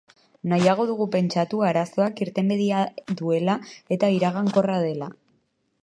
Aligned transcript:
Nahiago 0.51 0.85
dugu 0.91 1.05
pentsatu 1.15 1.59
arazoak 1.67 2.23
irtenbidea 2.27 2.81
duela 3.21 3.59
eta 3.97 4.11
iragankorra 4.19 4.81
dela. 4.87 5.17